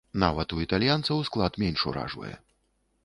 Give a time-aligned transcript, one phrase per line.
[0.21, 2.33] Нават у італьянцаў склад менш уражвае.